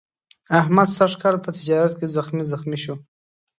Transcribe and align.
احمد 0.59 0.89
سږ 0.97 1.11
کال 1.21 1.35
په 1.43 1.49
تجارت 1.57 1.93
کې 1.99 2.07
زخمي 2.15 2.43
زخمي 2.51 2.77
شو. 2.83 2.95